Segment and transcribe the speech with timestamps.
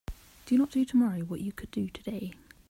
[0.47, 2.33] Do not do tomorrow what you could do today.